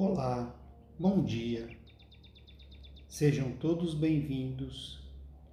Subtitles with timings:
[0.00, 0.54] Olá,
[0.96, 1.68] bom dia.
[3.08, 5.02] Sejam todos bem-vindos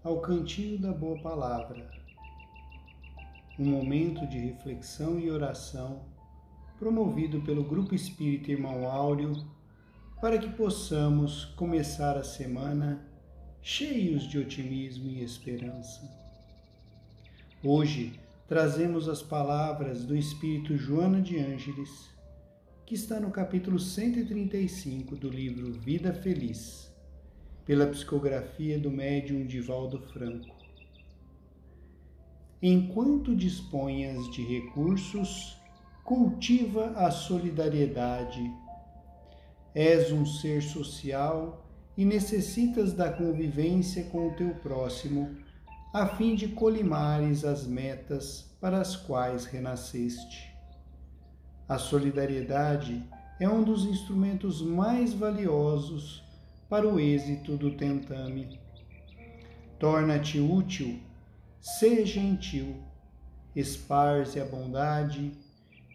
[0.04, 1.90] ao Cantinho da Boa Palavra,
[3.58, 6.04] um momento de reflexão e oração
[6.78, 9.34] promovido pelo Grupo Espírita Irmão Áureo
[10.22, 13.04] para que possamos começar a semana
[13.64, 16.08] cheios de otimismo e esperança.
[17.64, 22.14] Hoje trazemos as palavras do Espírito Joana de Ângeles
[22.86, 26.94] que está no capítulo 135 do livro Vida Feliz,
[27.66, 30.56] pela psicografia do médium Divaldo Franco.
[32.62, 35.58] Enquanto disponhas de recursos,
[36.04, 38.54] cultiva a solidariedade.
[39.74, 41.66] És um ser social
[41.98, 45.36] e necessitas da convivência com o teu próximo,
[45.92, 50.55] a fim de colimares as metas para as quais renasceste.
[51.68, 53.04] A solidariedade
[53.40, 56.24] é um dos instrumentos mais valiosos
[56.70, 58.60] para o êxito do tentame.
[59.80, 61.00] Torna-te útil,
[61.60, 62.76] seja gentil,
[63.56, 65.32] esparze a bondade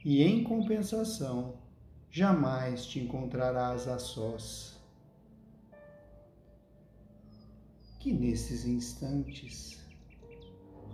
[0.04, 1.54] e, em compensação,
[2.10, 4.76] jamais te encontrarás a sós.
[8.00, 9.78] Que nesses instantes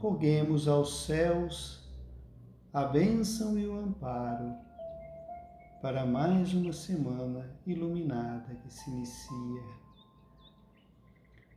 [0.01, 1.86] roguemos aos céus
[2.77, 4.55] a bênção e o amparo
[5.81, 9.63] para mais uma semana iluminada que se inicia.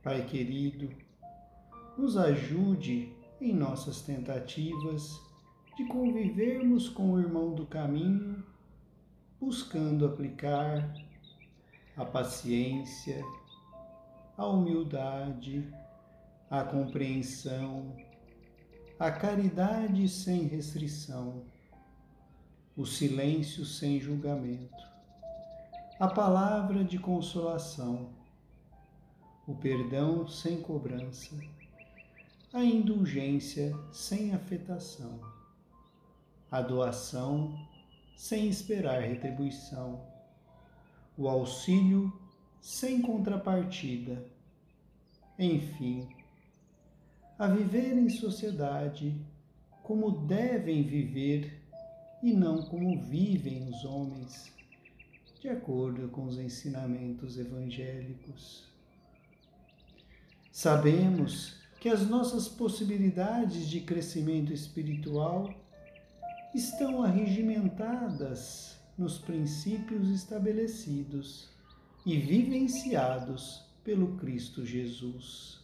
[0.02, 0.88] Pai querido,
[1.98, 5.20] nos ajude em nossas tentativas
[5.76, 8.42] de convivermos com o irmão do caminho,
[9.38, 10.90] buscando aplicar
[11.98, 13.22] a paciência,
[14.38, 15.70] a humildade,
[16.48, 17.94] a compreensão,
[19.00, 21.42] a caridade sem restrição
[22.76, 24.86] o silêncio sem julgamento,
[25.98, 28.10] a palavra de consolação,
[29.46, 31.34] o perdão sem cobrança,
[32.52, 35.20] a indulgência sem afetação,
[36.50, 37.58] a doação
[38.16, 40.06] sem esperar retribuição,
[41.16, 42.12] o auxílio
[42.60, 44.24] sem contrapartida,
[45.38, 46.19] enfim,
[47.40, 49.18] a viver em sociedade
[49.82, 51.58] como devem viver
[52.22, 54.52] e não como vivem os homens,
[55.40, 58.68] de acordo com os ensinamentos evangélicos.
[60.52, 65.48] Sabemos que as nossas possibilidades de crescimento espiritual
[66.54, 71.48] estão arregimentadas nos princípios estabelecidos
[72.04, 75.59] e vivenciados pelo Cristo Jesus.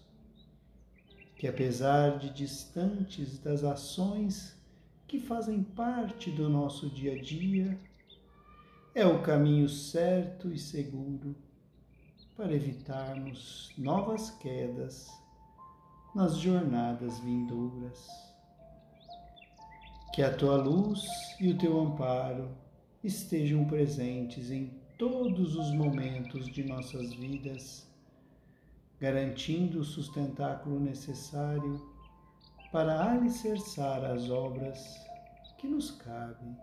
[1.47, 4.57] Que apesar de distantes das ações
[5.07, 7.79] que fazem parte do nosso dia a dia,
[8.93, 11.37] é o caminho certo e seguro
[12.37, 15.07] para evitarmos novas quedas
[16.17, 18.05] nas jornadas vindouras.
[20.13, 21.07] Que a tua luz
[21.39, 22.51] e o teu amparo
[23.05, 27.87] estejam presentes em todos os momentos de nossas vidas,
[29.01, 31.81] garantindo o sustentáculo necessário
[32.73, 34.79] para alicerçar as obras
[35.59, 36.57] que nos cabem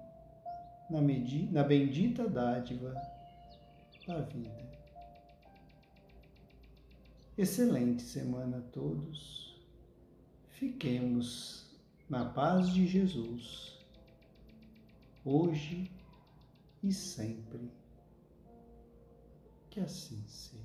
[0.89, 0.99] na,
[1.51, 2.94] na bendita dádiva
[4.07, 4.73] da vida.
[7.38, 9.59] Excelente semana a todos.
[10.50, 11.65] Fiquemos
[12.07, 13.79] na paz de Jesus,
[15.25, 15.91] hoje
[16.83, 17.71] e sempre.
[19.69, 20.62] Que assim seja.